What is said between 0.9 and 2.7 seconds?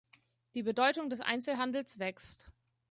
des Einzelhandels wächst.